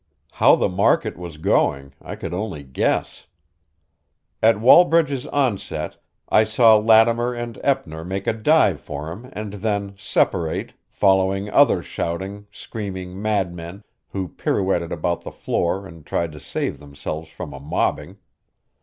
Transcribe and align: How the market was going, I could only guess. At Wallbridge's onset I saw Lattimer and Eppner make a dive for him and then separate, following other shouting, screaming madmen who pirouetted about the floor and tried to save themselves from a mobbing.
How 0.31 0.55
the 0.55 0.67
market 0.67 1.15
was 1.15 1.37
going, 1.37 1.93
I 2.01 2.15
could 2.15 2.33
only 2.33 2.63
guess. 2.63 3.27
At 4.41 4.59
Wallbridge's 4.59 5.27
onset 5.27 5.97
I 6.27 6.43
saw 6.43 6.75
Lattimer 6.75 7.35
and 7.35 7.59
Eppner 7.63 8.03
make 8.03 8.25
a 8.25 8.33
dive 8.33 8.81
for 8.81 9.11
him 9.11 9.29
and 9.31 9.53
then 9.53 9.93
separate, 9.99 10.73
following 10.89 11.51
other 11.51 11.83
shouting, 11.83 12.47
screaming 12.49 13.21
madmen 13.21 13.83
who 14.09 14.27
pirouetted 14.29 14.91
about 14.91 15.21
the 15.21 15.29
floor 15.31 15.85
and 15.85 16.03
tried 16.03 16.31
to 16.31 16.39
save 16.39 16.79
themselves 16.79 17.29
from 17.29 17.53
a 17.53 17.59
mobbing. 17.59 18.17